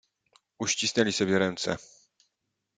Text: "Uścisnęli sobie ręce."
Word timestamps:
"Uścisnęli 0.59 1.11
sobie 1.11 1.39
ręce." 1.39 1.77